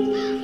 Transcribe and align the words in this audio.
Oh! 0.00 0.37